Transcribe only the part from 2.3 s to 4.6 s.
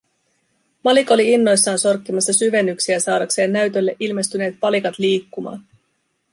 syvennyksiä saadakseen näytölle ilmestyneet